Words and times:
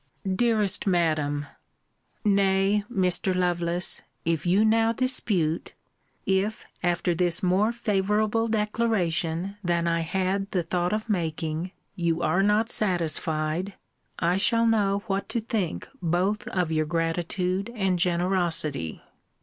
Dearest 0.35 0.87
Madam 0.87 1.45
Nay, 2.25 2.83
Mr. 2.91 3.35
Lovelace, 3.35 4.01
if 4.25 4.47
you 4.47 4.65
now 4.65 4.91
dispute 4.91 5.73
if, 6.25 6.65
after 6.81 7.13
this 7.13 7.43
more 7.43 7.71
favourable 7.71 8.47
declaration, 8.47 9.57
than 9.63 9.87
I 9.87 9.99
had 9.99 10.49
the 10.49 10.63
thought 10.63 10.91
of 10.91 11.07
making, 11.07 11.69
you 11.95 12.23
are 12.23 12.41
not 12.41 12.71
satisfied, 12.71 13.75
I 14.17 14.37
shall 14.37 14.65
know 14.65 15.03
what 15.05 15.29
to 15.29 15.39
think 15.39 15.87
both 16.01 16.47
of 16.47 16.71
your 16.71 16.85
gratitude 16.85 17.69
and 17.75 17.99
generosity. 17.99 19.03